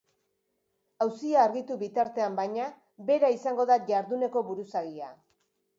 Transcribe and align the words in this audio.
Auzia 1.05 1.43
argitu 1.49 1.77
bitartean, 1.83 2.39
baina, 2.41 2.67
bera 3.11 3.33
izango 3.39 3.69
da 3.75 3.81
jarduneko 3.93 4.49
buruzagia. 4.51 5.17